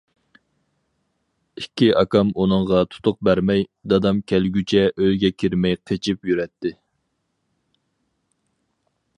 [1.61, 6.77] ئىككى ئاكام ئۇنىڭغا تۇتۇق بەرمەي، دادام كەلگۈچە ئۆيگە كىرمەي قېچىپ يۈرەتتى.